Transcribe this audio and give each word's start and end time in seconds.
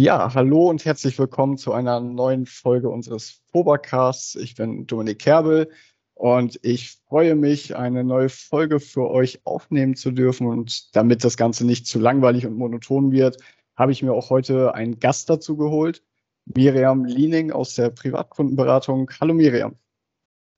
Ja, 0.00 0.32
hallo 0.32 0.70
und 0.70 0.84
herzlich 0.84 1.18
willkommen 1.18 1.58
zu 1.58 1.72
einer 1.72 1.98
neuen 1.98 2.46
Folge 2.46 2.88
unseres 2.88 3.42
Fobercasts. 3.50 4.36
Ich 4.36 4.54
bin 4.54 4.86
Dominik 4.86 5.18
Kerbel 5.18 5.72
und 6.14 6.56
ich 6.62 7.00
freue 7.08 7.34
mich, 7.34 7.74
eine 7.74 8.04
neue 8.04 8.28
Folge 8.28 8.78
für 8.78 9.10
euch 9.10 9.44
aufnehmen 9.44 9.96
zu 9.96 10.12
dürfen. 10.12 10.46
Und 10.46 10.94
damit 10.94 11.24
das 11.24 11.36
Ganze 11.36 11.66
nicht 11.66 11.88
zu 11.88 11.98
langweilig 11.98 12.46
und 12.46 12.56
monoton 12.56 13.10
wird, 13.10 13.38
habe 13.74 13.90
ich 13.90 14.00
mir 14.04 14.12
auch 14.12 14.30
heute 14.30 14.72
einen 14.72 15.00
Gast 15.00 15.28
dazu 15.30 15.56
geholt, 15.56 16.04
Miriam 16.44 17.04
Liening 17.04 17.50
aus 17.50 17.74
der 17.74 17.90
Privatkundenberatung. 17.90 19.10
Hallo 19.20 19.34
Miriam. 19.34 19.74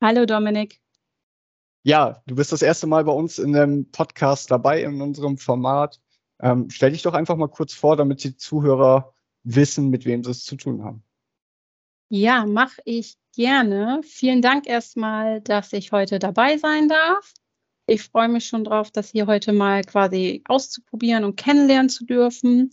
Hallo 0.03 0.27
Dominik. 0.27 0.83
Ja, 1.83 2.23
du 2.27 2.35
bist 2.35 2.53
das 2.53 2.61
erste 2.61 2.87
Mal 2.87 3.05
bei 3.05 3.13
uns 3.13 3.39
in 3.39 3.55
dem 3.55 3.91
Podcast 3.91 4.51
dabei, 4.51 4.83
in 4.83 5.01
unserem 5.01 5.39
Format. 5.39 5.99
Ähm, 6.43 6.69
stell 6.69 6.91
dich 6.91 7.01
doch 7.01 7.15
einfach 7.15 7.37
mal 7.37 7.49
kurz 7.49 7.73
vor, 7.73 7.97
damit 7.97 8.23
die 8.23 8.37
Zuhörer 8.37 9.15
wissen, 9.45 9.91
mit 9.91 10.05
wem 10.05 10.25
sie 10.25 10.31
es 10.31 10.45
zu 10.45 10.57
tun 10.57 10.83
haben. 10.85 11.03
Ja, 12.09 12.45
mache 12.45 12.81
ich 12.85 13.17
gerne. 13.35 14.01
Vielen 14.03 14.43
Dank 14.43 14.67
erstmal, 14.67 15.41
dass 15.41 15.73
ich 15.73 15.93
heute 15.93 16.19
dabei 16.19 16.59
sein 16.59 16.89
darf. 16.89 17.33
Ich 17.87 18.03
freue 18.03 18.29
mich 18.29 18.47
schon 18.47 18.65
drauf, 18.65 18.91
das 18.91 19.11
hier 19.11 19.27
heute 19.27 19.53
mal 19.53 19.83
quasi 19.83 20.43
auszuprobieren 20.47 21.25
und 21.25 21.37
kennenlernen 21.37 21.89
zu 21.89 22.05
dürfen. 22.05 22.71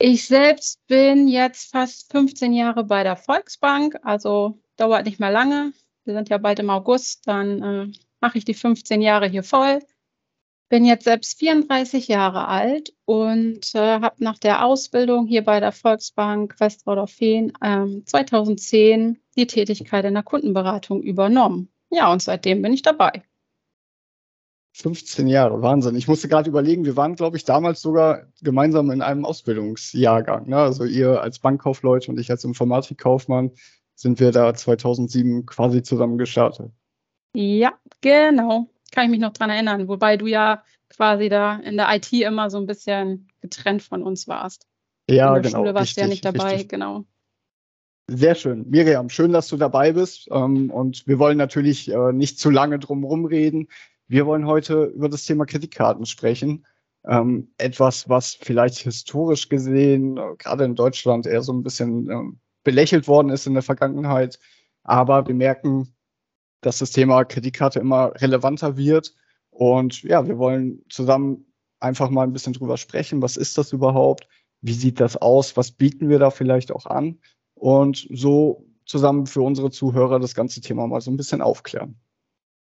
Ich 0.00 0.26
selbst 0.26 0.86
bin 0.86 1.26
jetzt 1.26 1.72
fast 1.72 2.10
15 2.12 2.52
Jahre 2.52 2.84
bei 2.84 3.02
der 3.02 3.16
Volksbank, 3.16 3.96
also 4.02 4.60
dauert 4.76 5.06
nicht 5.06 5.18
mehr 5.18 5.32
lange. 5.32 5.72
Wir 6.04 6.14
sind 6.14 6.28
ja 6.28 6.38
bald 6.38 6.60
im 6.60 6.70
August, 6.70 7.26
dann 7.26 7.62
äh, 7.62 7.92
mache 8.20 8.38
ich 8.38 8.44
die 8.44 8.54
15 8.54 9.02
Jahre 9.02 9.28
hier 9.28 9.42
voll. 9.42 9.80
Bin 10.68 10.84
jetzt 10.84 11.04
selbst 11.04 11.38
34 11.38 12.08
Jahre 12.08 12.46
alt 12.46 12.92
und 13.06 13.74
äh, 13.74 14.00
habe 14.00 14.22
nach 14.22 14.38
der 14.38 14.66
Ausbildung 14.66 15.26
hier 15.26 15.42
bei 15.42 15.60
der 15.60 15.72
Volksbank 15.72 16.60
Westrauder-Fehn 16.60 17.54
ähm, 17.62 18.02
2010 18.04 19.18
die 19.36 19.46
Tätigkeit 19.46 20.04
in 20.04 20.12
der 20.12 20.22
Kundenberatung 20.22 21.02
übernommen. 21.02 21.70
Ja, 21.88 22.12
und 22.12 22.20
seitdem 22.20 22.60
bin 22.60 22.74
ich 22.74 22.82
dabei. 22.82 23.22
15 24.74 25.26
Jahre, 25.26 25.62
Wahnsinn. 25.62 25.96
Ich 25.96 26.06
musste 26.06 26.28
gerade 26.28 26.50
überlegen, 26.50 26.84
wir 26.84 26.96
waren, 26.96 27.16
glaube 27.16 27.38
ich, 27.38 27.44
damals 27.44 27.80
sogar 27.80 28.26
gemeinsam 28.42 28.90
in 28.90 29.00
einem 29.00 29.24
Ausbildungsjahrgang. 29.24 30.48
Ne? 30.48 30.56
Also 30.56 30.84
ihr 30.84 31.22
als 31.22 31.38
Bankkaufleute 31.38 32.10
und 32.10 32.20
ich 32.20 32.30
als 32.30 32.44
Informatikkaufmann 32.44 33.52
sind 33.94 34.20
wir 34.20 34.32
da 34.32 34.54
2007 34.54 35.46
quasi 35.46 35.82
zusammen 35.82 36.18
gestartet. 36.18 36.70
Ja, 37.34 37.72
genau 38.02 38.68
kann 38.92 39.04
ich 39.04 39.10
mich 39.10 39.20
noch 39.20 39.32
dran 39.32 39.50
erinnern, 39.50 39.88
wobei 39.88 40.16
du 40.16 40.26
ja 40.26 40.62
quasi 40.88 41.28
da 41.28 41.56
in 41.56 41.76
der 41.76 41.94
IT 41.94 42.12
immer 42.12 42.50
so 42.50 42.58
ein 42.58 42.66
bisschen 42.66 43.28
getrennt 43.40 43.82
von 43.82 44.02
uns 44.02 44.28
warst. 44.28 44.66
Ja, 45.08 45.28
in 45.28 45.42
der 45.42 45.50
genau. 45.50 45.62
Schule 45.62 45.74
warst 45.74 45.96
du 45.96 46.00
ja 46.00 46.06
nicht 46.06 46.24
dabei, 46.24 46.52
richtig. 46.52 46.70
genau. 46.70 47.04
Sehr 48.10 48.34
schön. 48.34 48.64
Miriam, 48.68 49.10
schön, 49.10 49.32
dass 49.32 49.48
du 49.48 49.58
dabei 49.58 49.92
bist. 49.92 50.28
Ähm, 50.30 50.70
und 50.70 51.06
wir 51.06 51.18
wollen 51.18 51.36
natürlich 51.36 51.90
äh, 51.90 52.12
nicht 52.12 52.38
zu 52.38 52.48
lange 52.48 52.78
drum 52.78 53.04
reden. 53.26 53.68
Wir 54.06 54.24
wollen 54.24 54.46
heute 54.46 54.84
über 54.84 55.10
das 55.10 55.26
Thema 55.26 55.44
Kreditkarten 55.44 56.06
sprechen. 56.06 56.64
Ähm, 57.06 57.52
etwas, 57.58 58.08
was 58.08 58.34
vielleicht 58.34 58.78
historisch 58.78 59.50
gesehen, 59.50 60.16
äh, 60.16 60.36
gerade 60.38 60.64
in 60.64 60.74
Deutschland, 60.74 61.26
eher 61.26 61.42
so 61.42 61.52
ein 61.52 61.62
bisschen 61.62 62.10
ähm, 62.10 62.40
belächelt 62.64 63.08
worden 63.08 63.28
ist 63.28 63.46
in 63.46 63.54
der 63.54 63.62
Vergangenheit. 63.62 64.38
Aber 64.84 65.26
wir 65.26 65.34
merken, 65.34 65.94
dass 66.60 66.78
das 66.78 66.90
Thema 66.90 67.24
Kreditkarte 67.24 67.78
immer 67.78 68.12
relevanter 68.20 68.76
wird. 68.76 69.14
Und 69.50 70.02
ja, 70.02 70.26
wir 70.26 70.38
wollen 70.38 70.84
zusammen 70.88 71.52
einfach 71.80 72.10
mal 72.10 72.24
ein 72.24 72.32
bisschen 72.32 72.52
drüber 72.52 72.76
sprechen. 72.76 73.22
Was 73.22 73.36
ist 73.36 73.58
das 73.58 73.72
überhaupt? 73.72 74.28
Wie 74.60 74.72
sieht 74.72 75.00
das 75.00 75.16
aus? 75.16 75.56
Was 75.56 75.70
bieten 75.70 76.08
wir 76.08 76.18
da 76.18 76.30
vielleicht 76.30 76.72
auch 76.72 76.86
an? 76.86 77.18
Und 77.54 78.06
so 78.10 78.66
zusammen 78.86 79.26
für 79.26 79.42
unsere 79.42 79.70
Zuhörer 79.70 80.18
das 80.18 80.34
ganze 80.34 80.60
Thema 80.60 80.86
mal 80.86 81.00
so 81.00 81.10
ein 81.10 81.16
bisschen 81.16 81.42
aufklären. 81.42 82.00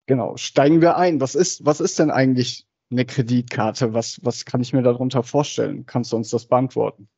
Genau, 0.07 0.37
steigen 0.37 0.81
wir 0.81 0.97
ein. 0.97 1.21
Was 1.21 1.35
ist, 1.35 1.65
was 1.65 1.81
ist 1.81 1.99
denn 1.99 2.11
eigentlich 2.11 2.67
eine 2.91 3.05
Kreditkarte? 3.05 3.93
Was, 3.93 4.21
was 4.23 4.45
kann 4.45 4.61
ich 4.61 4.73
mir 4.73 4.83
darunter 4.83 5.23
vorstellen? 5.23 5.85
Kannst 5.87 6.13
du 6.13 6.17
uns 6.17 6.31
das 6.31 6.47
beantworten? 6.47 7.09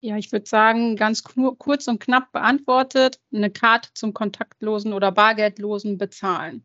Ja, 0.00 0.16
ich 0.16 0.30
würde 0.30 0.46
sagen, 0.46 0.94
ganz 0.94 1.24
kurz 1.24 1.88
und 1.88 1.98
knapp 1.98 2.30
beantwortet, 2.30 3.20
eine 3.32 3.50
Karte 3.50 3.90
zum 3.94 4.14
kontaktlosen 4.14 4.92
oder 4.92 5.10
bargeldlosen 5.10 5.98
Bezahlen. 5.98 6.64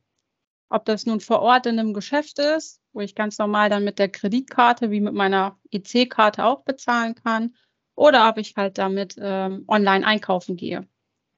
Ob 0.69 0.85
das 0.85 1.05
nun 1.07 1.19
vor 1.19 1.41
Ort 1.41 1.65
in 1.65 1.79
einem 1.79 1.93
Geschäft 1.93 2.37
ist, 2.37 2.79
wo 2.93 3.01
ich 3.01 3.15
ganz 3.15 3.39
normal 3.39 3.69
dann 3.69 3.83
mit 3.83 3.97
der 3.97 4.09
Kreditkarte 4.09 4.91
wie 4.91 5.01
mit 5.01 5.13
meiner 5.15 5.59
EC-Karte 5.71 6.45
auch 6.45 6.63
bezahlen 6.63 7.15
kann, 7.15 7.55
oder 7.95 8.29
ob 8.29 8.37
ich 8.37 8.55
halt 8.55 8.77
damit 8.77 9.15
ähm, 9.19 9.65
online 9.67 10.05
einkaufen 10.05 10.55
gehe, 10.55 10.87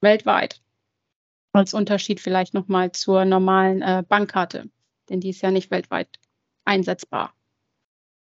weltweit. 0.02 0.62
Als 1.54 1.74
Unterschied 1.74 2.20
vielleicht 2.20 2.54
nochmal 2.54 2.92
zur 2.92 3.24
normalen 3.26 3.82
äh, 3.82 4.04
Bankkarte, 4.08 4.70
denn 5.10 5.22
die 5.22 5.30
ist 5.30 5.42
ja 5.42 5.52
nicht 5.52 5.72
weltweit 5.72 6.10
einsetzbar. 6.66 7.35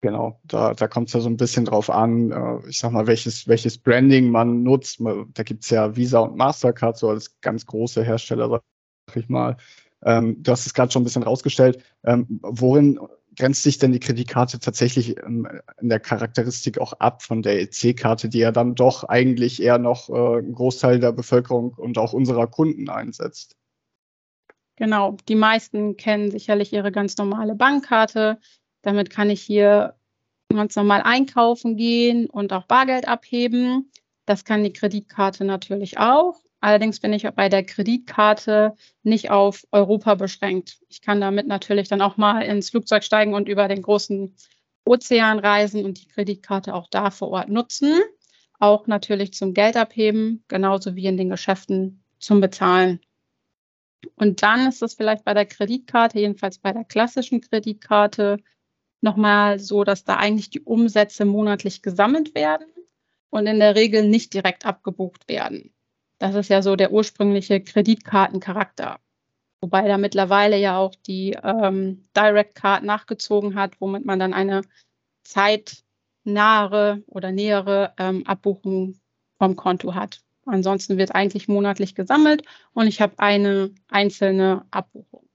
Genau, 0.00 0.40
da, 0.44 0.74
da 0.74 0.86
kommt 0.86 1.08
es 1.08 1.14
ja 1.14 1.20
so 1.20 1.28
ein 1.28 1.36
bisschen 1.36 1.64
drauf 1.64 1.90
an, 1.90 2.30
äh, 2.30 2.68
ich 2.68 2.78
sag 2.78 2.92
mal, 2.92 3.08
welches, 3.08 3.48
welches 3.48 3.78
Branding 3.78 4.30
man 4.30 4.62
nutzt. 4.62 5.00
Da 5.00 5.42
gibt's 5.42 5.70
ja 5.70 5.96
Visa 5.96 6.20
und 6.20 6.36
Mastercard, 6.36 6.96
so 6.96 7.08
als 7.08 7.40
ganz 7.40 7.66
große 7.66 8.04
Hersteller, 8.04 8.48
sag 8.48 9.16
ich 9.16 9.28
mal. 9.28 9.56
Ähm, 10.04 10.40
du 10.42 10.52
hast 10.52 10.66
es 10.66 10.74
gerade 10.74 10.92
schon 10.92 11.02
ein 11.02 11.04
bisschen 11.04 11.24
rausgestellt. 11.24 11.82
Ähm, 12.04 12.26
worin 12.42 13.00
grenzt 13.36 13.64
sich 13.64 13.78
denn 13.78 13.92
die 13.92 14.00
Kreditkarte 14.00 14.60
tatsächlich 14.60 15.16
ähm, 15.18 15.48
in 15.80 15.88
der 15.88 16.00
Charakteristik 16.00 16.78
auch 16.78 16.92
ab 16.94 17.22
von 17.22 17.42
der 17.42 17.60
EC-Karte, 17.60 18.28
die 18.28 18.38
ja 18.38 18.52
dann 18.52 18.76
doch 18.76 19.04
eigentlich 19.04 19.60
eher 19.60 19.78
noch 19.78 20.08
äh, 20.10 20.38
einen 20.38 20.52
Großteil 20.52 21.00
der 21.00 21.12
Bevölkerung 21.12 21.74
und 21.74 21.98
auch 21.98 22.12
unserer 22.12 22.46
Kunden 22.46 22.88
einsetzt? 22.88 23.56
Genau, 24.76 25.16
die 25.28 25.34
meisten 25.34 25.96
kennen 25.96 26.30
sicherlich 26.30 26.72
ihre 26.72 26.92
ganz 26.92 27.16
normale 27.16 27.56
Bankkarte. 27.56 28.38
Damit 28.82 29.10
kann 29.10 29.30
ich 29.30 29.42
hier 29.42 29.94
ganz 30.48 30.76
normal 30.76 31.02
einkaufen 31.02 31.76
gehen 31.76 32.28
und 32.28 32.52
auch 32.52 32.64
Bargeld 32.64 33.06
abheben. 33.06 33.90
Das 34.26 34.44
kann 34.44 34.64
die 34.64 34.72
Kreditkarte 34.72 35.44
natürlich 35.44 35.98
auch. 35.98 36.40
Allerdings 36.60 36.98
bin 37.00 37.12
ich 37.12 37.22
bei 37.22 37.48
der 37.48 37.64
Kreditkarte 37.64 38.74
nicht 39.02 39.30
auf 39.30 39.64
Europa 39.70 40.16
beschränkt. 40.16 40.78
Ich 40.88 41.02
kann 41.02 41.20
damit 41.20 41.46
natürlich 41.46 41.88
dann 41.88 42.02
auch 42.02 42.16
mal 42.16 42.40
ins 42.42 42.70
Flugzeug 42.70 43.04
steigen 43.04 43.34
und 43.34 43.48
über 43.48 43.68
den 43.68 43.82
großen 43.82 44.34
Ozean 44.84 45.38
reisen 45.38 45.84
und 45.84 46.00
die 46.02 46.08
Kreditkarte 46.08 46.74
auch 46.74 46.88
da 46.90 47.10
vor 47.10 47.28
Ort 47.28 47.48
nutzen. 47.48 47.94
Auch 48.58 48.88
natürlich 48.88 49.34
zum 49.34 49.54
Geld 49.54 49.76
abheben, 49.76 50.42
genauso 50.48 50.96
wie 50.96 51.06
in 51.06 51.16
den 51.16 51.28
Geschäften 51.28 52.02
zum 52.18 52.40
Bezahlen. 52.40 53.00
Und 54.16 54.42
dann 54.42 54.68
ist 54.68 54.82
es 54.82 54.94
vielleicht 54.94 55.24
bei 55.24 55.34
der 55.34 55.46
Kreditkarte, 55.46 56.18
jedenfalls 56.18 56.58
bei 56.58 56.72
der 56.72 56.84
klassischen 56.84 57.40
Kreditkarte, 57.40 58.38
nochmal 59.00 59.58
so, 59.58 59.84
dass 59.84 60.04
da 60.04 60.16
eigentlich 60.16 60.50
die 60.50 60.60
Umsätze 60.60 61.24
monatlich 61.24 61.82
gesammelt 61.82 62.34
werden 62.34 62.66
und 63.30 63.46
in 63.46 63.58
der 63.58 63.74
Regel 63.74 64.08
nicht 64.08 64.34
direkt 64.34 64.66
abgebucht 64.66 65.28
werden. 65.28 65.72
Das 66.18 66.34
ist 66.34 66.48
ja 66.48 66.62
so 66.62 66.76
der 66.76 66.92
ursprüngliche 66.92 67.60
Kreditkartencharakter. 67.60 68.98
Wobei 69.60 69.88
da 69.88 69.98
mittlerweile 69.98 70.58
ja 70.58 70.78
auch 70.78 70.94
die 70.94 71.36
ähm, 71.42 72.08
Direct 72.16 72.54
Card 72.54 72.84
nachgezogen 72.84 73.54
hat, 73.54 73.80
womit 73.80 74.04
man 74.04 74.18
dann 74.18 74.34
eine 74.34 74.62
zeitnahe 75.24 77.02
oder 77.06 77.32
nähere 77.32 77.94
ähm, 77.98 78.26
Abbuchung 78.26 79.00
vom 79.38 79.56
Konto 79.56 79.94
hat. 79.94 80.20
Ansonsten 80.46 80.96
wird 80.96 81.14
eigentlich 81.14 81.48
monatlich 81.48 81.94
gesammelt 81.94 82.42
und 82.72 82.86
ich 82.86 83.00
habe 83.00 83.18
eine 83.18 83.74
einzelne 83.88 84.64
Abbuchung. 84.70 85.27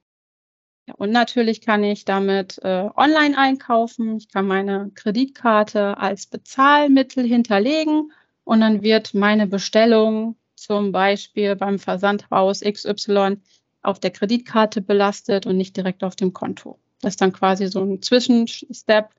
Ja, 0.88 0.96
und 0.96 1.12
natürlich 1.12 1.62
kann 1.62 1.84
ich 1.84 2.04
damit 2.04 2.60
äh, 2.64 2.90
online 2.96 3.38
einkaufen. 3.38 4.18
Ich 4.18 4.28
kann 4.28 4.48
meine 4.48 4.92
Kreditkarte 4.96 5.98
als 5.98 6.26
Bezahlmittel 6.26 7.26
hinterlegen 7.26 8.12
und 8.44 8.60
dann 8.60 8.82
wird 8.82 9.14
meine 9.14 9.48
Bestellung 9.48 10.36
zum 10.56 10.92
Beispiel 10.92 11.56
beim 11.56 11.80
Versandhaus 11.80 12.62
XY 12.62 13.38
auf 13.82 14.00
der 14.00 14.12
Kreditkarte 14.12 14.82
belastet 14.82 15.46
und 15.46 15.58
nicht 15.58 15.76
direkt 15.78 16.04
auf 16.04 16.16
dem 16.16 16.34
Konto. 16.34 16.80
Das 17.02 17.14
ist 17.14 17.22
dann 17.22 17.34
quasi 17.34 17.68
so 17.68 17.82
ein 17.82 18.02
Zwischenstep, 18.02 19.10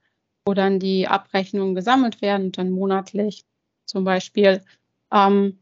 wo 0.46 0.54
dann 0.54 0.78
die 0.78 1.06
Abrechnungen 1.06 1.74
gesammelt 1.74 2.22
werden 2.22 2.46
und 2.46 2.58
dann 2.58 2.70
monatlich 2.70 3.44
zum 3.86 4.04
Beispiel 4.04 4.62
am 5.10 5.58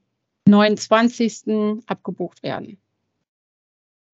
29. 0.46 1.82
abgebucht 1.86 2.42
werden. 2.42 2.78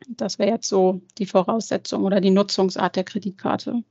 Das 0.06 0.38
wäre 0.38 0.50
jetzt 0.50 0.68
so 0.68 1.02
die 1.18 1.26
Voraussetzung 1.26 2.04
oder 2.04 2.20
die 2.20 2.30
Nutzungsart 2.30 2.96
der 2.96 3.04
Kreditkarte. 3.04 3.82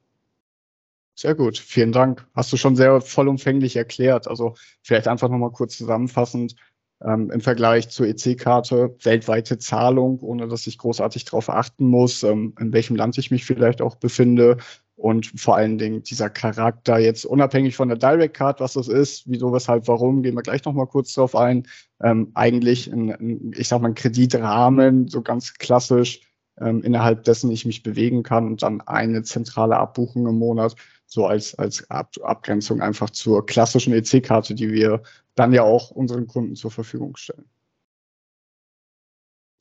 Sehr 1.15 1.35
gut, 1.35 1.57
vielen 1.57 1.91
Dank. 1.91 2.27
Hast 2.35 2.53
du 2.53 2.57
schon 2.57 2.75
sehr 2.75 3.01
vollumfänglich 3.01 3.75
erklärt. 3.75 4.27
Also 4.27 4.55
vielleicht 4.83 5.07
einfach 5.07 5.29
nochmal 5.29 5.51
kurz 5.51 5.77
zusammenfassend. 5.77 6.55
Ähm, 7.01 7.29
Im 7.31 7.41
Vergleich 7.41 7.89
zur 7.89 8.07
EC-Karte 8.07 8.95
weltweite 9.03 9.57
Zahlung, 9.57 10.19
ohne 10.19 10.47
dass 10.47 10.65
ich 10.67 10.77
großartig 10.77 11.25
darauf 11.25 11.49
achten 11.49 11.87
muss, 11.87 12.23
ähm, 12.23 12.55
in 12.59 12.71
welchem 12.71 12.95
Land 12.95 13.17
ich 13.17 13.31
mich 13.31 13.45
vielleicht 13.45 13.81
auch 13.81 13.95
befinde. 13.95 14.57
Und 14.97 15.27
vor 15.39 15.55
allen 15.55 15.77
Dingen 15.77 16.01
dieser 16.01 16.29
Charakter 16.29 16.97
jetzt 16.97 17.23
unabhängig 17.23 17.75
von 17.75 17.87
der 17.87 17.97
Direct 17.97 18.35
Card, 18.35 18.59
was 18.59 18.73
das 18.73 18.87
ist, 18.87 19.23
wieso, 19.27 19.53
weshalb, 19.53 19.87
warum, 19.87 20.23
gehen 20.23 20.35
wir 20.35 20.41
gleich 20.41 20.65
nochmal 20.65 20.87
kurz 20.87 21.13
drauf 21.13 21.35
ein. 21.35 21.67
Ähm, 22.01 22.31
eigentlich 22.33 22.91
ein, 22.91 23.11
ein, 23.11 23.51
ich 23.55 23.67
sag 23.67 23.79
mal, 23.79 23.89
ein 23.89 23.95
Kreditrahmen, 23.95 25.07
so 25.07 25.21
ganz 25.21 25.53
klassisch, 25.53 26.21
ähm, 26.59 26.81
innerhalb 26.81 27.23
dessen 27.25 27.51
ich 27.51 27.63
mich 27.63 27.83
bewegen 27.83 28.23
kann 28.23 28.47
und 28.47 28.63
dann 28.63 28.81
eine 28.81 29.21
zentrale 29.21 29.77
Abbuchung 29.77 30.27
im 30.27 30.39
Monat, 30.39 30.75
so 31.05 31.27
als, 31.27 31.53
als 31.53 31.89
Ab 31.91 32.15
Abgrenzung 32.23 32.81
einfach 32.81 33.11
zur 33.11 33.45
klassischen 33.45 33.93
EC-Karte, 33.93 34.55
die 34.55 34.71
wir 34.71 35.03
dann 35.35 35.53
ja 35.53 35.61
auch 35.61 35.91
unseren 35.91 36.25
Kunden 36.25 36.55
zur 36.55 36.71
Verfügung 36.71 37.17
stellen. 37.17 37.45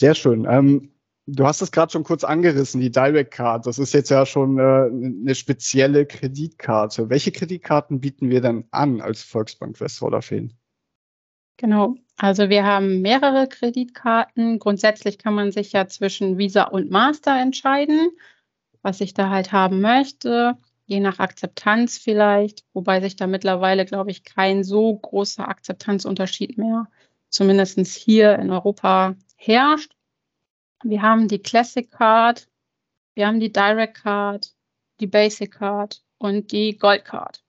Sehr 0.00 0.14
schön. 0.14 0.46
Ähm, 0.48 0.92
Du 1.28 1.44
hast 1.44 1.60
es 1.60 1.72
gerade 1.72 1.90
schon 1.90 2.04
kurz 2.04 2.22
angerissen, 2.22 2.80
die 2.80 2.90
Direct 2.90 3.32
Card. 3.32 3.66
Das 3.66 3.80
ist 3.80 3.92
jetzt 3.92 4.10
ja 4.10 4.24
schon 4.24 4.58
äh, 4.58 4.62
eine 4.62 5.34
spezielle 5.34 6.06
Kreditkarte. 6.06 7.10
Welche 7.10 7.32
Kreditkarten 7.32 8.00
bieten 8.00 8.30
wir 8.30 8.40
denn 8.40 8.64
an 8.70 9.00
als 9.00 9.24
Volksbank 9.24 9.80
Westfalen? 9.80 10.56
Genau. 11.56 11.96
Also 12.16 12.48
wir 12.48 12.64
haben 12.64 13.00
mehrere 13.02 13.48
Kreditkarten. 13.48 14.60
Grundsätzlich 14.60 15.18
kann 15.18 15.34
man 15.34 15.50
sich 15.50 15.72
ja 15.72 15.88
zwischen 15.88 16.38
Visa 16.38 16.62
und 16.62 16.92
Master 16.92 17.36
entscheiden, 17.40 18.10
was 18.82 19.00
ich 19.00 19.12
da 19.12 19.28
halt 19.28 19.50
haben 19.50 19.80
möchte, 19.80 20.56
je 20.84 21.00
nach 21.00 21.18
Akzeptanz 21.18 21.98
vielleicht, 21.98 22.64
wobei 22.72 23.00
sich 23.00 23.16
da 23.16 23.26
mittlerweile, 23.26 23.84
glaube 23.84 24.12
ich, 24.12 24.22
kein 24.22 24.62
so 24.62 24.96
großer 24.96 25.48
Akzeptanzunterschied 25.48 26.56
mehr, 26.56 26.86
zumindest 27.30 27.80
hier 27.80 28.38
in 28.38 28.52
Europa, 28.52 29.16
herrscht. 29.34 29.95
Wir 30.82 31.02
haben 31.02 31.28
die 31.28 31.38
Classic 31.38 31.90
Card, 31.90 32.48
wir 33.14 33.26
haben 33.26 33.40
die 33.40 33.52
Direct 33.52 34.02
Card, 34.02 34.54
die 35.00 35.06
Basic 35.06 35.52
Card 35.52 36.02
und 36.18 36.52
die 36.52 36.76
Gold 36.76 37.04
Card. 37.04 37.42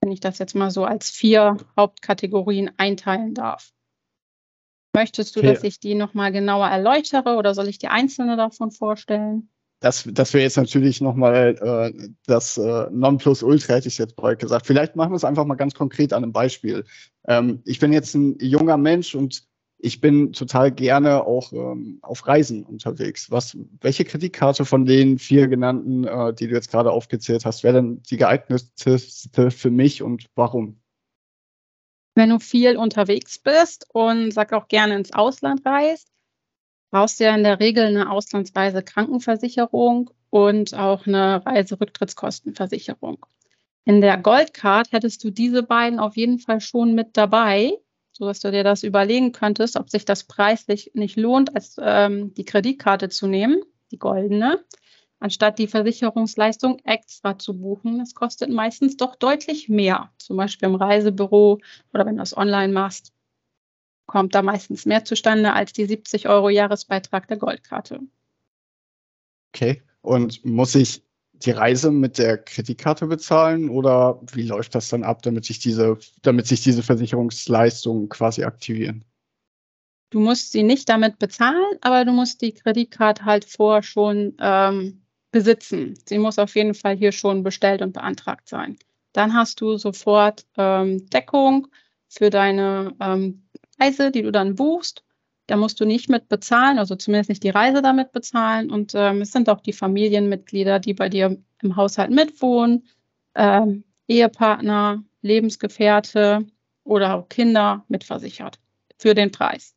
Wenn 0.00 0.12
ich 0.12 0.20
das 0.20 0.38
jetzt 0.38 0.54
mal 0.54 0.70
so 0.70 0.84
als 0.84 1.10
vier 1.10 1.56
Hauptkategorien 1.76 2.70
einteilen 2.76 3.34
darf. 3.34 3.72
Möchtest 4.94 5.34
du, 5.34 5.40
okay. 5.40 5.52
dass 5.52 5.64
ich 5.64 5.80
die 5.80 5.94
nochmal 5.94 6.30
genauer 6.30 6.68
erläutere 6.68 7.36
oder 7.36 7.54
soll 7.54 7.68
ich 7.68 7.78
die 7.78 7.88
einzelne 7.88 8.36
davon 8.36 8.70
vorstellen? 8.70 9.50
Das, 9.80 10.08
das 10.10 10.32
wäre 10.32 10.44
jetzt 10.44 10.56
natürlich 10.56 11.00
nochmal 11.00 11.58
äh, 11.60 12.08
das 12.26 12.56
äh, 12.56 12.86
Nonplusultra, 12.90 13.74
hätte 13.74 13.88
ich 13.88 13.98
jetzt 13.98 14.16
bald 14.16 14.38
gesagt. 14.38 14.66
Vielleicht 14.66 14.96
machen 14.96 15.12
wir 15.12 15.16
es 15.16 15.24
einfach 15.24 15.44
mal 15.44 15.56
ganz 15.56 15.74
konkret 15.74 16.12
an 16.12 16.22
einem 16.22 16.32
Beispiel. 16.32 16.84
Ähm, 17.26 17.60
ich 17.66 17.80
bin 17.80 17.92
jetzt 17.92 18.14
ein 18.14 18.38
junger 18.40 18.78
Mensch 18.78 19.14
und 19.14 19.46
ich 19.84 20.00
bin 20.00 20.32
total 20.32 20.72
gerne 20.72 21.24
auch 21.26 21.52
ähm, 21.52 21.98
auf 22.00 22.26
Reisen 22.26 22.64
unterwegs. 22.64 23.30
Was, 23.30 23.54
welche 23.82 24.06
Kreditkarte 24.06 24.64
von 24.64 24.86
den 24.86 25.18
vier 25.18 25.46
genannten, 25.46 26.04
äh, 26.04 26.32
die 26.32 26.48
du 26.48 26.54
jetzt 26.54 26.70
gerade 26.70 26.90
aufgezählt 26.90 27.44
hast, 27.44 27.64
wäre 27.64 27.74
denn 27.74 28.02
die 28.02 28.16
geeignetste 28.16 28.98
für 29.50 29.70
mich 29.70 30.02
und 30.02 30.24
warum? 30.34 30.80
Wenn 32.14 32.30
du 32.30 32.38
viel 32.38 32.78
unterwegs 32.78 33.38
bist 33.38 33.86
und 33.92 34.32
sag 34.32 34.54
auch 34.54 34.68
gerne 34.68 34.96
ins 34.96 35.12
Ausland 35.12 35.66
reist, 35.66 36.08
brauchst 36.90 37.20
du 37.20 37.24
ja 37.24 37.34
in 37.34 37.44
der 37.44 37.60
Regel 37.60 37.84
eine 37.84 38.10
Auslandsreise 38.10 38.82
Krankenversicherung 38.82 40.10
und 40.30 40.72
auch 40.72 41.06
eine 41.06 41.44
Reiserücktrittskostenversicherung. 41.44 43.26
In 43.84 44.00
der 44.00 44.16
Goldcard 44.16 44.92
hättest 44.92 45.22
du 45.24 45.30
diese 45.30 45.62
beiden 45.62 45.98
auf 45.98 46.16
jeden 46.16 46.38
Fall 46.38 46.62
schon 46.62 46.94
mit 46.94 47.18
dabei 47.18 47.74
so 48.16 48.26
dass 48.26 48.40
du 48.40 48.50
dir 48.50 48.64
das 48.64 48.84
überlegen 48.84 49.32
könntest, 49.32 49.76
ob 49.76 49.90
sich 49.90 50.04
das 50.04 50.24
preislich 50.24 50.92
nicht 50.94 51.16
lohnt, 51.16 51.54
als 51.54 51.76
ähm, 51.80 52.32
die 52.34 52.44
Kreditkarte 52.44 53.08
zu 53.08 53.26
nehmen, 53.26 53.62
die 53.90 53.98
goldene, 53.98 54.64
anstatt 55.18 55.58
die 55.58 55.66
Versicherungsleistung 55.66 56.78
extra 56.84 57.38
zu 57.38 57.58
buchen. 57.58 57.98
Das 57.98 58.14
kostet 58.14 58.50
meistens 58.50 58.96
doch 58.96 59.16
deutlich 59.16 59.68
mehr, 59.68 60.12
zum 60.18 60.36
Beispiel 60.36 60.68
im 60.68 60.76
Reisebüro 60.76 61.58
oder 61.92 62.06
wenn 62.06 62.16
du 62.16 62.22
es 62.22 62.36
online 62.36 62.72
machst, 62.72 63.12
kommt 64.06 64.34
da 64.34 64.42
meistens 64.42 64.86
mehr 64.86 65.04
zustande 65.04 65.52
als 65.52 65.72
die 65.72 65.86
70 65.86 66.28
Euro 66.28 66.50
Jahresbeitrag 66.50 67.26
der 67.26 67.38
Goldkarte. 67.38 68.00
Okay, 69.52 69.82
und 70.02 70.44
muss 70.44 70.74
ich 70.74 71.02
die 71.44 71.50
Reise 71.50 71.90
mit 71.90 72.18
der 72.18 72.38
Kreditkarte 72.38 73.06
bezahlen 73.06 73.68
oder 73.68 74.20
wie 74.32 74.42
läuft 74.42 74.74
das 74.74 74.88
dann 74.88 75.04
ab, 75.04 75.22
damit 75.22 75.44
sich 75.44 75.58
diese, 75.58 75.98
damit 76.22 76.46
sich 76.46 76.62
diese 76.62 76.82
Versicherungsleistungen 76.82 78.08
quasi 78.08 78.44
aktivieren? 78.44 79.04
Du 80.10 80.20
musst 80.20 80.52
sie 80.52 80.62
nicht 80.62 80.88
damit 80.88 81.18
bezahlen, 81.18 81.76
aber 81.80 82.04
du 82.04 82.12
musst 82.12 82.40
die 82.40 82.52
Kreditkarte 82.52 83.24
halt 83.24 83.44
vorher 83.44 83.82
schon 83.82 84.34
ähm, 84.40 85.02
besitzen. 85.32 85.98
Sie 86.06 86.18
muss 86.18 86.38
auf 86.38 86.54
jeden 86.54 86.74
Fall 86.74 86.96
hier 86.96 87.12
schon 87.12 87.42
bestellt 87.42 87.82
und 87.82 87.92
beantragt 87.92 88.48
sein. 88.48 88.78
Dann 89.12 89.34
hast 89.34 89.60
du 89.60 89.76
sofort 89.76 90.46
ähm, 90.56 91.08
Deckung 91.10 91.68
für 92.08 92.30
deine 92.30 92.94
ähm, 93.00 93.48
Reise, 93.80 94.10
die 94.10 94.22
du 94.22 94.30
dann 94.30 94.54
buchst. 94.54 95.03
Da 95.46 95.56
musst 95.56 95.78
du 95.80 95.84
nicht 95.84 96.08
mit 96.08 96.28
bezahlen, 96.28 96.78
also 96.78 96.96
zumindest 96.96 97.28
nicht 97.28 97.42
die 97.42 97.50
Reise 97.50 97.82
damit 97.82 98.12
bezahlen. 98.12 98.70
Und 98.70 98.92
ähm, 98.94 99.20
es 99.20 99.32
sind 99.32 99.48
auch 99.48 99.60
die 99.60 99.72
Familienmitglieder, 99.72 100.80
die 100.80 100.94
bei 100.94 101.08
dir 101.08 101.36
im 101.62 101.76
Haushalt 101.76 102.10
mitwohnen, 102.10 102.88
ähm, 103.34 103.84
Ehepartner, 104.08 105.02
Lebensgefährte 105.22 106.46
oder 106.84 107.14
auch 107.14 107.28
Kinder 107.28 107.84
mitversichert 107.88 108.58
für 108.98 109.14
den 109.14 109.30
Preis 109.30 109.74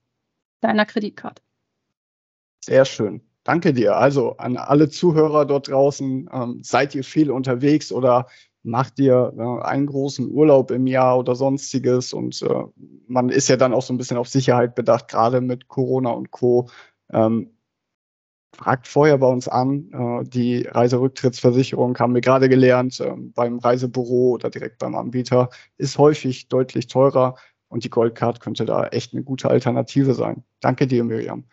deiner 0.62 0.86
Kreditkarte. 0.86 1.42
Sehr 2.64 2.86
schön. 2.86 3.22
Danke 3.44 3.74
dir. 3.74 3.96
Also 3.96 4.36
an 4.38 4.58
alle 4.58 4.90
Zuhörer 4.90 5.46
dort 5.46 5.70
draußen, 5.70 6.30
ähm, 6.32 6.60
seid 6.64 6.94
ihr 6.96 7.04
viel 7.06 7.32
unterwegs 7.32 7.94
oder 7.94 8.28
macht 8.68 9.00
ihr 9.00 9.34
äh, 9.38 9.66
einen 9.66 9.88
großen 9.88 10.30
Urlaub 10.30 10.72
im 10.72 10.88
Jahr 10.88 11.18
oder 11.18 11.36
sonstiges 11.36 12.14
und 12.14 12.42
äh, 12.42 12.64
man 13.08 13.30
ist 13.30 13.48
ja 13.48 13.56
dann 13.56 13.74
auch 13.74 13.82
so 13.82 13.94
ein 13.94 13.98
bisschen 13.98 14.18
auf 14.18 14.28
Sicherheit 14.28 14.76
bedacht, 14.76 15.08
gerade 15.08 15.42
mit 15.42 15.68
Corona 15.68 16.12
und 16.12 16.32
Co. 16.32 16.70
Ähm, 17.12 17.52
fragt 18.56 18.88
vorher 18.88 19.18
bei 19.18 19.28
uns 19.28 19.48
an. 19.48 19.90
Äh, 19.92 20.30
die 20.30 20.64
Reiserücktrittsversicherung 20.64 21.98
haben 21.98 22.14
wir 22.14 22.22
gerade 22.22 22.50
gelernt, 22.50 23.00
äh, 23.00 23.14
beim 23.16 23.60
Reisebüro 23.60 24.32
oder 24.32 24.50
direkt 24.50 24.80
beim 24.80 24.96
Anbieter 24.96 25.50
ist 25.78 25.98
häufig 25.98 26.50
deutlich 26.50 26.88
teurer 26.88 27.36
und 27.70 27.84
die 27.84 27.90
Goldcard 27.90 28.42
könnte 28.42 28.66
da 28.66 28.88
echt 28.88 29.14
eine 29.14 29.24
gute 29.24 29.50
Alternative 29.50 30.14
sein. 30.14 30.44
Danke 30.60 30.88
dir, 30.88 31.04
Miriam. 31.04 31.46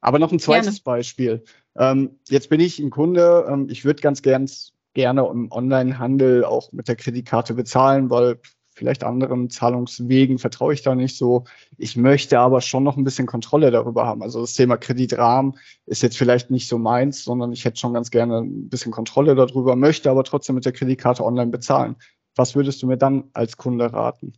Aber 0.00 0.18
noch 0.18 0.32
ein 0.32 0.38
zweites 0.38 0.82
Gerne. 0.82 0.98
Beispiel. 0.98 1.44
Ähm, 1.76 2.18
jetzt 2.28 2.48
bin 2.48 2.60
ich 2.60 2.78
ein 2.78 2.90
Kunde, 2.90 3.46
ähm, 3.48 3.68
ich 3.70 3.84
würde 3.84 4.02
ganz 4.02 4.22
gern 4.22 4.48
gerne 4.96 5.28
im 5.30 5.52
Onlinehandel 5.52 6.44
auch 6.44 6.72
mit 6.72 6.88
der 6.88 6.96
Kreditkarte 6.96 7.52
bezahlen, 7.52 8.08
weil 8.08 8.40
vielleicht 8.74 9.04
anderen 9.04 9.50
Zahlungswegen 9.50 10.38
vertraue 10.38 10.72
ich 10.72 10.82
da 10.82 10.94
nicht 10.94 11.18
so. 11.18 11.44
Ich 11.76 11.96
möchte 11.96 12.38
aber 12.38 12.62
schon 12.62 12.82
noch 12.82 12.96
ein 12.96 13.04
bisschen 13.04 13.26
Kontrolle 13.26 13.70
darüber 13.70 14.06
haben. 14.06 14.22
Also 14.22 14.40
das 14.40 14.54
Thema 14.54 14.78
Kreditrahmen 14.78 15.58
ist 15.84 16.02
jetzt 16.02 16.16
vielleicht 16.16 16.50
nicht 16.50 16.66
so 16.66 16.78
meins, 16.78 17.24
sondern 17.24 17.52
ich 17.52 17.66
hätte 17.66 17.78
schon 17.78 17.92
ganz 17.92 18.10
gerne 18.10 18.38
ein 18.38 18.70
bisschen 18.70 18.90
Kontrolle 18.90 19.34
darüber, 19.34 19.76
möchte 19.76 20.10
aber 20.10 20.24
trotzdem 20.24 20.54
mit 20.54 20.64
der 20.64 20.72
Kreditkarte 20.72 21.22
online 21.22 21.50
bezahlen. 21.50 21.96
Was 22.34 22.54
würdest 22.56 22.82
du 22.82 22.86
mir 22.86 22.96
dann 22.96 23.24
als 23.34 23.58
Kunde 23.58 23.92
raten? 23.92 24.32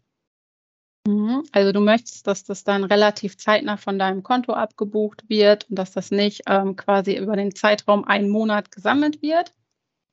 Mhm. 1.06 1.44
Also 1.52 1.70
du 1.70 1.80
möchtest, 1.80 2.26
dass 2.26 2.42
das 2.42 2.64
dann 2.64 2.82
relativ 2.82 3.38
zeitnah 3.38 3.76
von 3.76 3.96
deinem 3.96 4.24
Konto 4.24 4.54
abgebucht 4.54 5.24
wird 5.28 5.70
und 5.70 5.78
dass 5.78 5.92
das 5.92 6.10
nicht 6.10 6.42
ähm, 6.48 6.74
quasi 6.74 7.16
über 7.16 7.36
den 7.36 7.54
Zeitraum 7.54 8.04
einen 8.04 8.28
Monat 8.28 8.72
gesammelt 8.72 9.22
wird. 9.22 9.54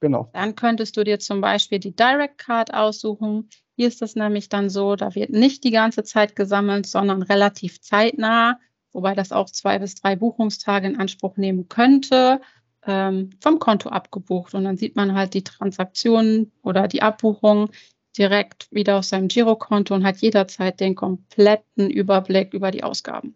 Genau. 0.05 0.29
Dann 0.33 0.55
könntest 0.55 0.97
du 0.97 1.03
dir 1.03 1.17
zum 1.17 1.41
Beispiel 1.41 1.79
die 1.79 1.95
Direct 1.95 2.37
Card 2.37 2.71
aussuchen. 2.71 3.49
Hier 3.75 3.87
ist 3.87 4.03
es 4.03 4.15
nämlich 4.15 4.49
dann 4.49 4.69
so, 4.69 4.95
da 4.95 5.15
wird 5.15 5.31
nicht 5.31 5.63
die 5.63 5.71
ganze 5.71 6.03
Zeit 6.03 6.35
gesammelt, 6.35 6.85
sondern 6.85 7.23
relativ 7.23 7.81
zeitnah, 7.81 8.59
wobei 8.93 9.15
das 9.15 9.31
auch 9.31 9.49
zwei 9.49 9.79
bis 9.79 9.95
drei 9.95 10.15
Buchungstage 10.15 10.85
in 10.85 10.99
Anspruch 10.99 11.37
nehmen 11.37 11.69
könnte, 11.69 12.39
ähm, 12.85 13.31
vom 13.41 13.57
Konto 13.57 13.89
abgebucht. 13.89 14.53
Und 14.53 14.65
dann 14.65 14.77
sieht 14.77 14.95
man 14.95 15.15
halt 15.15 15.33
die 15.33 15.43
Transaktionen 15.43 16.51
oder 16.61 16.87
die 16.87 17.01
Abbuchung 17.01 17.71
direkt 18.15 18.71
wieder 18.71 18.99
auf 18.99 19.05
seinem 19.05 19.27
Girokonto 19.27 19.95
und 19.95 20.05
hat 20.05 20.17
jederzeit 20.17 20.79
den 20.79 20.93
kompletten 20.93 21.89
Überblick 21.89 22.53
über 22.53 22.69
die 22.69 22.83
Ausgaben. 22.83 23.35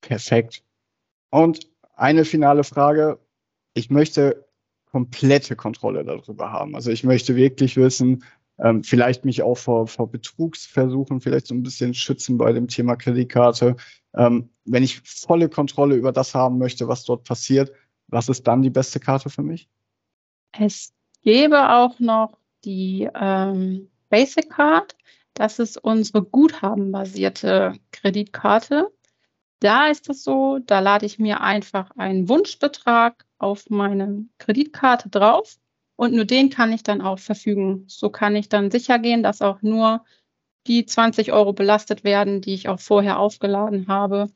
Perfekt. 0.00 0.64
Und 1.30 1.68
eine 1.94 2.24
finale 2.24 2.64
Frage. 2.64 3.20
Ich 3.74 3.90
möchte 3.90 4.44
komplette 4.94 5.56
Kontrolle 5.56 6.04
darüber 6.04 6.52
haben. 6.52 6.76
Also 6.76 6.92
ich 6.92 7.02
möchte 7.02 7.34
wirklich 7.34 7.76
wissen, 7.76 8.22
ähm, 8.60 8.84
vielleicht 8.84 9.24
mich 9.24 9.42
auch 9.42 9.56
vor, 9.56 9.88
vor 9.88 10.08
Betrugsversuchen 10.08 11.20
vielleicht 11.20 11.48
so 11.48 11.54
ein 11.56 11.64
bisschen 11.64 11.94
schützen 11.94 12.38
bei 12.38 12.52
dem 12.52 12.68
Thema 12.68 12.94
Kreditkarte. 12.94 13.74
Ähm, 14.14 14.50
wenn 14.64 14.84
ich 14.84 15.00
volle 15.00 15.48
Kontrolle 15.48 15.96
über 15.96 16.12
das 16.12 16.36
haben 16.36 16.58
möchte, 16.58 16.86
was 16.86 17.02
dort 17.02 17.24
passiert, 17.24 17.72
was 18.06 18.28
ist 18.28 18.46
dann 18.46 18.62
die 18.62 18.70
beste 18.70 19.00
Karte 19.00 19.30
für 19.30 19.42
mich? 19.42 19.68
Es 20.56 20.92
gäbe 21.24 21.70
auch 21.70 21.98
noch 21.98 22.38
die 22.64 23.10
ähm, 23.20 23.90
Basic 24.10 24.48
Card. 24.48 24.94
Das 25.32 25.58
ist 25.58 25.76
unsere 25.76 26.22
guthabenbasierte 26.22 27.72
Kreditkarte. 27.90 28.92
Da 29.58 29.88
ist 29.88 30.08
es 30.08 30.22
so, 30.22 30.60
da 30.64 30.78
lade 30.78 31.04
ich 31.04 31.18
mir 31.18 31.40
einfach 31.40 31.90
einen 31.96 32.28
Wunschbetrag 32.28 33.24
auf 33.44 33.68
meine 33.70 34.26
Kreditkarte 34.38 35.10
drauf 35.10 35.58
und 35.96 36.14
nur 36.14 36.24
den 36.24 36.50
kann 36.50 36.72
ich 36.72 36.82
dann 36.82 37.02
auch 37.02 37.18
verfügen. 37.18 37.84
So 37.88 38.10
kann 38.10 38.34
ich 38.34 38.48
dann 38.48 38.70
sicher 38.70 38.98
gehen, 38.98 39.22
dass 39.22 39.42
auch 39.42 39.62
nur 39.62 40.04
die 40.66 40.86
20 40.86 41.32
Euro 41.32 41.52
belastet 41.52 42.04
werden, 42.04 42.40
die 42.40 42.54
ich 42.54 42.68
auch 42.68 42.80
vorher 42.80 43.18
aufgeladen 43.18 43.86
habe 43.86 44.30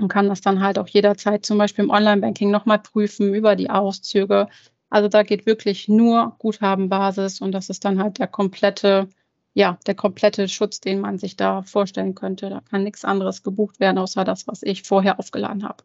und 0.00 0.08
kann 0.08 0.28
das 0.28 0.40
dann 0.40 0.60
halt 0.60 0.78
auch 0.78 0.88
jederzeit 0.88 1.44
zum 1.44 1.58
Beispiel 1.58 1.84
im 1.84 1.90
Online-Banking 1.90 2.50
nochmal 2.50 2.78
prüfen 2.78 3.34
über 3.34 3.54
die 3.54 3.70
Auszüge. 3.70 4.48
Also 4.90 5.08
da 5.08 5.22
geht 5.22 5.46
wirklich 5.46 5.88
nur 5.88 6.36
Guthabenbasis 6.38 7.40
und 7.40 7.52
das 7.52 7.68
ist 7.68 7.84
dann 7.84 8.02
halt 8.02 8.18
der 8.18 8.28
komplette, 8.28 9.08
ja, 9.54 9.78
der 9.86 9.94
komplette 9.94 10.48
Schutz, 10.48 10.80
den 10.80 11.00
man 11.00 11.18
sich 11.18 11.36
da 11.36 11.62
vorstellen 11.62 12.14
könnte. 12.14 12.48
Da 12.50 12.60
kann 12.60 12.82
nichts 12.82 13.04
anderes 13.04 13.42
gebucht 13.42 13.78
werden, 13.78 13.98
außer 13.98 14.24
das, 14.24 14.46
was 14.46 14.62
ich 14.62 14.82
vorher 14.82 15.18
aufgeladen 15.18 15.64
habe. 15.64 15.84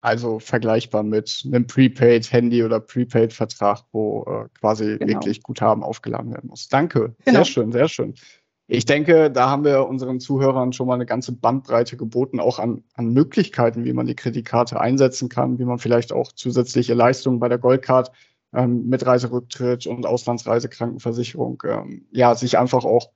Also 0.00 0.38
vergleichbar 0.38 1.02
mit 1.02 1.42
einem 1.46 1.66
Prepaid-Handy 1.66 2.62
oder 2.62 2.78
Prepaid-Vertrag, 2.78 3.84
wo 3.90 4.24
äh, 4.24 4.48
quasi 4.58 4.96
genau. 4.96 5.14
wirklich 5.14 5.42
Guthaben 5.42 5.82
aufgeladen 5.82 6.30
werden 6.30 6.48
muss. 6.48 6.68
Danke. 6.68 7.16
Genau. 7.24 7.38
Sehr 7.38 7.44
schön, 7.44 7.72
sehr 7.72 7.88
schön. 7.88 8.14
Ich 8.70 8.84
denke, 8.84 9.30
da 9.30 9.48
haben 9.48 9.64
wir 9.64 9.88
unseren 9.88 10.20
Zuhörern 10.20 10.74
schon 10.74 10.86
mal 10.86 10.94
eine 10.94 11.06
ganze 11.06 11.32
Bandbreite 11.32 11.96
geboten, 11.96 12.38
auch 12.38 12.58
an, 12.58 12.84
an 12.94 13.14
Möglichkeiten, 13.14 13.84
wie 13.84 13.94
man 13.94 14.06
die 14.06 14.14
Kreditkarte 14.14 14.78
einsetzen 14.78 15.30
kann, 15.30 15.58
wie 15.58 15.64
man 15.64 15.78
vielleicht 15.78 16.12
auch 16.12 16.32
zusätzliche 16.32 16.92
Leistungen 16.92 17.40
bei 17.40 17.48
der 17.48 17.58
Goldcard 17.58 18.12
ähm, 18.52 18.86
mit 18.86 19.06
Reiserücktritt 19.06 19.86
und 19.86 20.04
Auslandsreisekrankenversicherung 20.04 21.62
ähm, 21.66 22.06
ja 22.12 22.34
sich 22.34 22.58
einfach 22.58 22.84
auch 22.84 23.10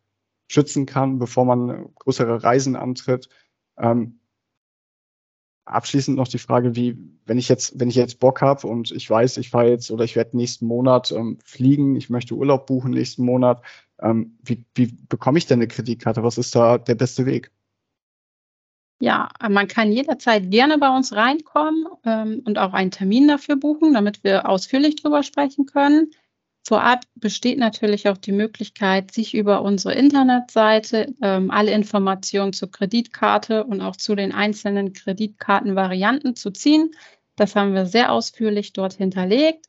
schützen 0.51 0.87
kann, 0.87 1.19
bevor 1.19 1.45
man 1.45 1.95
größere 1.97 2.43
Reisen 2.43 2.75
antritt. 2.75 3.29
Ähm, 3.79 4.21
abschließend 5.64 6.16
noch 6.16 6.28
die 6.28 6.38
Frage, 6.38 6.75
wie, 6.76 6.99
wenn 7.25 7.38
ich 7.38 7.49
jetzt, 7.49 7.78
wenn 7.78 7.88
ich 7.88 7.95
jetzt 7.95 8.21
Bock 8.21 8.40
habe 8.40 8.66
und 8.66 8.90
ich 8.90 9.09
weiß, 9.09 9.37
ich 9.37 9.50
fahre 9.50 9.71
jetzt 9.71 9.90
oder 9.90 10.04
ich 10.04 10.16
werde 10.16 10.37
nächsten 10.37 10.66
Monat 10.66 11.12
ähm, 11.12 11.38
fliegen, 11.45 11.97
ich 11.97 12.11
möchte 12.11 12.35
Urlaub 12.35 12.66
buchen 12.66 12.92
nächsten 12.92 13.25
Monat, 13.25 13.62
ähm, 14.00 14.38
wie, 14.42 14.64
wie 14.75 14.95
bekomme 15.09 15.38
ich 15.38 15.47
denn 15.47 15.59
eine 15.59 15.69
Kreditkarte? 15.69 16.23
Was 16.23 16.38
ist 16.38 16.54
da 16.54 16.78
der 16.78 16.97
beste 16.97 17.26
Weg? 17.26 17.50
Ja, 19.00 19.31
man 19.49 19.66
kann 19.66 19.90
jederzeit 19.90 20.50
gerne 20.52 20.78
bei 20.78 20.95
uns 20.95 21.12
reinkommen 21.12 21.87
ähm, 22.04 22.42
und 22.45 22.59
auch 22.59 22.73
einen 22.73 22.92
Termin 22.92 23.26
dafür 23.26 23.57
buchen, 23.57 23.95
damit 23.95 24.23
wir 24.23 24.49
ausführlich 24.49 24.95
drüber 24.95 25.25
sprechen 25.25 25.66
können. 25.66 26.12
Vorab 26.64 27.00
besteht 27.16 27.59
natürlich 27.59 28.09
auch 28.09 28.16
die 28.16 28.33
Möglichkeit, 28.33 29.11
sich 29.11 29.35
über 29.35 29.62
unsere 29.62 29.95
Internetseite 29.95 31.12
ähm, 31.21 31.50
alle 31.50 31.73
Informationen 31.73 32.52
zur 32.52 32.71
Kreditkarte 32.71 33.64
und 33.64 33.81
auch 33.81 33.97
zu 33.97 34.14
den 34.14 34.33
einzelnen 34.33 34.92
Kreditkartenvarianten 34.92 36.37
zu 36.37 36.52
ziehen. 36.52 36.92
Das 37.35 37.57
haben 37.57 37.75
wir 37.75 37.87
sehr 37.87 38.12
ausführlich 38.12 38.73
dort 38.73 38.95
hinterlegt. 38.95 39.66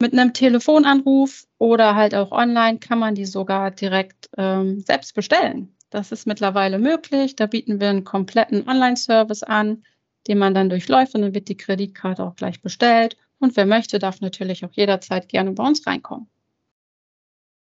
Mit 0.00 0.12
einem 0.12 0.32
Telefonanruf 0.32 1.44
oder 1.58 1.94
halt 1.94 2.14
auch 2.14 2.32
online 2.32 2.78
kann 2.78 2.98
man 2.98 3.14
die 3.14 3.26
sogar 3.26 3.70
direkt 3.70 4.30
ähm, 4.36 4.80
selbst 4.80 5.14
bestellen. 5.14 5.76
Das 5.90 6.10
ist 6.10 6.26
mittlerweile 6.26 6.78
möglich. 6.78 7.36
Da 7.36 7.46
bieten 7.46 7.80
wir 7.80 7.90
einen 7.90 8.04
kompletten 8.04 8.66
Online-Service 8.66 9.42
an, 9.42 9.84
den 10.26 10.38
man 10.38 10.54
dann 10.54 10.70
durchläuft 10.70 11.14
und 11.14 11.22
dann 11.22 11.34
wird 11.34 11.48
die 11.48 11.56
Kreditkarte 11.56 12.24
auch 12.24 12.34
gleich 12.34 12.62
bestellt. 12.62 13.16
Und 13.44 13.58
wer 13.58 13.66
möchte, 13.66 13.98
darf 13.98 14.22
natürlich 14.22 14.64
auch 14.64 14.72
jederzeit 14.72 15.28
gerne 15.28 15.52
bei 15.52 15.62
uns 15.62 15.86
reinkommen. 15.86 16.28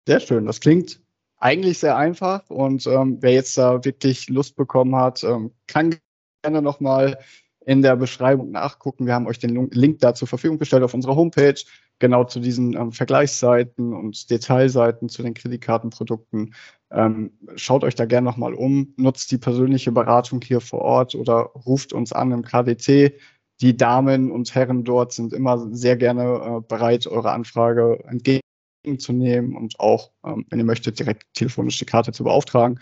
Sehr 0.07 0.21
schön. 0.21 0.45
Das 0.45 0.61
klingt 0.61 1.01
eigentlich 1.35 1.79
sehr 1.79 1.97
einfach. 1.97 2.49
Und 2.49 2.87
ähm, 2.87 3.17
wer 3.19 3.33
jetzt 3.33 3.57
da 3.57 3.83
wirklich 3.83 4.29
Lust 4.29 4.55
bekommen 4.55 4.95
hat, 4.95 5.25
ähm, 5.25 5.51
kann 5.67 5.97
gerne 6.43 6.61
nochmal 6.61 7.19
in 7.65 7.81
der 7.81 7.97
Beschreibung 7.97 8.51
nachgucken. 8.51 9.05
Wir 9.05 9.15
haben 9.15 9.27
euch 9.27 9.37
den 9.37 9.69
Link 9.71 9.99
da 9.99 10.13
zur 10.13 10.29
Verfügung 10.29 10.59
gestellt 10.59 10.83
auf 10.83 10.93
unserer 10.93 11.17
Homepage, 11.17 11.61
genau 11.99 12.23
zu 12.23 12.39
diesen 12.39 12.77
ähm, 12.77 12.93
Vergleichsseiten 12.93 13.93
und 13.93 14.29
Detailseiten 14.29 15.09
zu 15.09 15.23
den 15.23 15.33
Kreditkartenprodukten. 15.33 16.53
Ähm, 16.89 17.33
schaut 17.57 17.83
euch 17.83 17.95
da 17.95 18.05
gerne 18.05 18.23
nochmal 18.23 18.53
um, 18.53 18.93
nutzt 18.95 19.29
die 19.29 19.39
persönliche 19.39 19.91
Beratung 19.91 20.39
hier 20.41 20.61
vor 20.61 20.79
Ort 20.79 21.15
oder 21.15 21.51
ruft 21.65 21.91
uns 21.91 22.13
an 22.13 22.31
im 22.31 22.43
KDT 22.43 23.19
die 23.61 23.77
Damen 23.77 24.31
und 24.31 24.53
Herren 24.53 24.83
dort 24.83 25.13
sind 25.13 25.33
immer 25.33 25.73
sehr 25.73 25.95
gerne 25.95 26.23
äh, 26.23 26.67
bereit, 26.67 27.07
eure 27.07 27.31
Anfrage 27.31 28.03
entgegenzunehmen 28.07 29.55
und 29.55 29.79
auch, 29.79 30.11
ähm, 30.25 30.45
wenn 30.49 30.59
ihr 30.59 30.65
möchtet, 30.65 30.99
direkt 30.99 31.25
telefonisch 31.33 31.79
die 31.79 31.85
Karte 31.85 32.11
zu 32.11 32.23
beauftragen. 32.23 32.79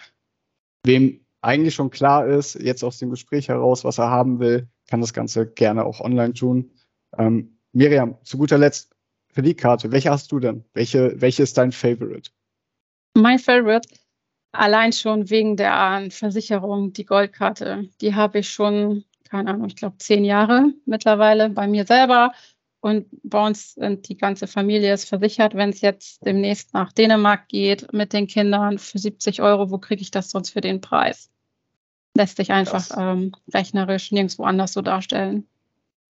Wem 0.86 1.24
eigentlich 1.42 1.76
schon 1.76 1.92
klar 1.92 2.26
ist, 2.26 2.56
jetzt 2.56 2.84
aus 2.84 2.98
dem 2.98 3.12
Gespräch 3.12 3.50
heraus, 3.50 3.84
was 3.84 4.00
er 4.00 4.10
haben 4.10 4.40
will, 4.40 4.68
kann 4.90 5.02
das 5.02 5.14
Ganze 5.14 5.46
gerne 5.46 5.86
auch 5.86 6.00
online 6.00 6.34
tun. 6.34 6.72
Ähm, 7.18 7.60
Miriam, 7.74 8.18
zu 8.24 8.38
guter 8.38 8.58
Letzt 8.58 8.96
für 9.30 9.42
die 9.42 9.56
Karte, 9.56 9.92
welche 9.92 10.10
hast 10.10 10.32
du 10.32 10.40
denn? 10.40 10.64
Welche, 10.74 11.20
welche 11.22 11.44
ist 11.44 11.58
dein 11.58 11.72
Favorite? 11.72 12.32
Mein 13.16 13.40
Favorite, 13.40 13.88
allein 14.52 14.94
schon 14.94 15.30
wegen 15.30 15.56
der 15.56 16.08
Versicherung, 16.10 16.94
die 16.94 17.06
Goldkarte, 17.06 17.90
die 18.02 18.16
habe 18.16 18.40
ich 18.40 18.50
schon 18.50 19.04
keine 19.30 19.52
Ahnung, 19.52 19.68
ich 19.68 19.76
glaube 19.76 19.98
zehn 19.98 20.24
Jahre 20.26 20.72
mittlerweile 20.86 21.50
bei 21.50 21.68
mir 21.68 21.86
selber. 21.86 22.32
Und 22.84 23.08
bei 23.24 23.46
uns 23.46 23.76
sind 23.76 24.10
die 24.10 24.18
ganze 24.18 24.46
Familie 24.46 24.94
ist 24.94 25.08
versichert. 25.08 25.56
Wenn 25.56 25.70
es 25.70 25.80
jetzt 25.80 26.26
demnächst 26.26 26.74
nach 26.74 26.92
Dänemark 26.92 27.48
geht 27.48 27.94
mit 27.94 28.12
den 28.12 28.28
Kindern 28.28 28.78
für 28.78 29.00
70 29.00 29.42
Euro, 29.42 29.72
wo 29.72 29.78
kriege 29.78 30.02
ich 30.02 30.12
das 30.12 30.30
sonst 30.30 30.50
für 30.50 30.60
den 30.60 30.82
Preis? 30.82 31.30
Lässt 32.14 32.36
sich 32.36 32.52
einfach 32.52 32.90
ähm, 32.98 33.32
rechnerisch 33.54 34.12
nirgendwo 34.12 34.44
anders 34.44 34.74
so 34.74 34.82
darstellen. 34.82 35.48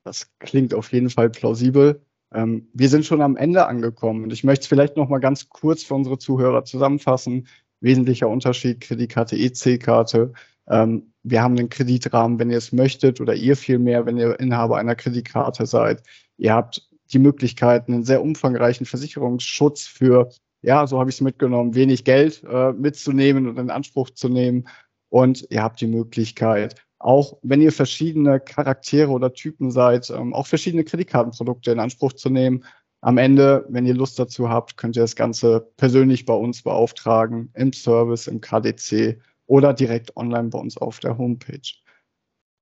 Das 0.05 0.31
klingt 0.39 0.73
auf 0.73 0.91
jeden 0.93 1.11
Fall 1.11 1.29
plausibel. 1.29 2.01
Ähm, 2.33 2.69
wir 2.73 2.89
sind 2.89 3.05
schon 3.05 3.21
am 3.21 3.37
Ende 3.37 3.67
angekommen 3.67 4.25
und 4.25 4.33
ich 4.33 4.43
möchte 4.43 4.63
es 4.63 4.67
vielleicht 4.67 4.97
noch 4.97 5.11
mal 5.11 5.21
ganz 5.21 5.51
kurz 5.51 5.85
für 5.85 5.95
unsere 5.95 6.17
Zuhörer 6.19 6.65
zusammenfassen. 6.65 7.49
Wesentlicher 7.81 8.29
Unterschied 8.29 8.81
Kreditkarte, 8.81 9.37
EC-Karte. 9.37 10.33
Ähm, 10.69 11.12
wir 11.23 11.43
haben 11.43 11.57
einen 11.57 11.69
Kreditrahmen, 11.69 12.39
wenn 12.39 12.51
ihr 12.51 12.59
es 12.59 12.73
möchtet, 12.73 13.21
oder 13.21 13.35
ihr 13.35 13.57
vielmehr, 13.57 14.07
wenn 14.07 14.19
ihr 14.19 14.39
Inhaber 14.41 14.77
einer 14.79 14.95
Kreditkarte 14.95 15.67
seid. 15.67 16.03
Ihr 16.37 16.53
habt 16.53 16.89
die 17.13 17.19
Möglichkeit, 17.19 17.89
einen 17.89 18.05
sehr 18.05 18.23
umfangreichen 18.23 18.87
Versicherungsschutz 18.87 19.87
für, 19.87 20.31
ja, 20.63 20.87
so 20.87 20.99
habe 20.99 21.11
ich 21.11 21.17
es 21.17 21.21
mitgenommen, 21.21 21.75
wenig 21.75 22.05
Geld 22.05 22.43
äh, 22.49 22.73
mitzunehmen 22.73 23.49
und 23.49 23.59
in 23.59 23.71
Anspruch 23.71 24.11
zu 24.11 24.29
nehmen. 24.29 24.67
Und 25.09 25.47
ihr 25.51 25.63
habt 25.63 25.81
die 25.81 25.87
Möglichkeit, 25.87 26.77
auch 26.99 27.37
wenn 27.43 27.61
ihr 27.61 27.73
verschiedene 27.73 28.41
Charaktere 28.41 29.11
oder 29.11 29.33
Typen 29.33 29.71
seid, 29.71 30.11
ähm, 30.11 30.33
auch 30.33 30.47
verschiedene 30.47 30.85
Kreditkartenprodukte 30.85 31.71
in 31.71 31.81
Anspruch 31.81 32.15
zu 32.15 32.31
nehmen. 32.31 32.65
Am 33.01 33.19
Ende, 33.19 33.67
wenn 33.69 33.85
ihr 33.85 33.95
Lust 33.95 34.19
dazu 34.19 34.49
habt, 34.49 34.77
könnt 34.77 34.97
ihr 34.97 35.03
das 35.03 35.17
Ganze 35.17 35.69
persönlich 35.77 36.25
bei 36.25 36.35
uns 36.35 36.63
beauftragen, 36.63 37.51
im 37.55 37.73
Service, 37.73 38.29
im 38.29 38.41
KDC 38.41 39.19
oder 39.47 39.75
direkt 39.75 40.17
online 40.17 40.49
bei 40.49 40.59
uns 40.59 40.77
auf 40.77 41.01
der 41.01 41.19
Homepage. 41.19 41.61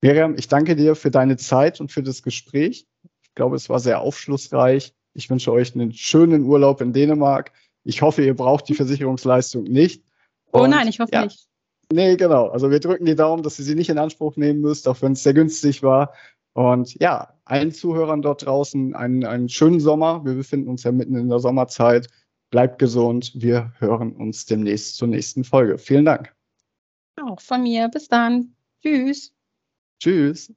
Miriam, 0.01 0.35
ich 0.35 0.47
danke 0.47 0.75
dir 0.75 0.95
für 0.95 1.11
deine 1.11 1.37
Zeit 1.37 1.79
und 1.79 1.91
für 1.91 2.03
das 2.03 2.23
Gespräch. 2.23 2.87
Ich 3.21 3.35
glaube, 3.35 3.55
es 3.55 3.69
war 3.69 3.79
sehr 3.79 4.01
aufschlussreich. 4.01 4.93
Ich 5.13 5.29
wünsche 5.29 5.51
euch 5.51 5.75
einen 5.75 5.93
schönen 5.93 6.43
Urlaub 6.43 6.81
in 6.81 6.93
Dänemark. 6.93 7.51
Ich 7.83 8.01
hoffe, 8.01 8.23
ihr 8.23 8.35
braucht 8.35 8.67
die 8.67 8.73
Versicherungsleistung 8.73 9.63
nicht. 9.63 10.03
Und, 10.51 10.61
oh 10.61 10.67
nein, 10.67 10.87
ich 10.87 10.99
hoffe 10.99 11.11
ja, 11.13 11.23
nicht. 11.23 11.47
Nee, 11.91 12.15
genau. 12.15 12.47
Also 12.47 12.71
wir 12.71 12.79
drücken 12.79 13.05
die 13.05 13.15
Daumen, 13.15 13.43
dass 13.43 13.59
ihr 13.59 13.65
sie 13.65 13.75
nicht 13.75 13.89
in 13.89 13.97
Anspruch 13.97 14.37
nehmen 14.37 14.61
müsst, 14.61 14.87
auch 14.87 15.01
wenn 15.01 15.13
es 15.13 15.23
sehr 15.23 15.33
günstig 15.33 15.83
war. 15.83 16.13
Und 16.53 16.99
ja, 16.99 17.33
allen 17.45 17.71
Zuhörern 17.71 18.21
dort 18.21 18.45
draußen 18.45 18.95
einen, 18.95 19.25
einen 19.25 19.49
schönen 19.49 19.79
Sommer. 19.79 20.25
Wir 20.25 20.33
befinden 20.33 20.69
uns 20.69 20.83
ja 20.83 20.91
mitten 20.91 21.15
in 21.15 21.29
der 21.29 21.39
Sommerzeit. 21.39 22.07
Bleibt 22.49 22.79
gesund. 22.79 23.31
Wir 23.35 23.73
hören 23.79 24.13
uns 24.13 24.45
demnächst 24.45 24.97
zur 24.97 25.07
nächsten 25.07 25.43
Folge. 25.43 25.77
Vielen 25.77 26.05
Dank. 26.05 26.33
Auch 27.17 27.41
von 27.41 27.63
mir. 27.63 27.87
Bis 27.89 28.07
dann. 28.07 28.55
Tschüss. 28.81 29.33
Tschüss. 29.99 30.51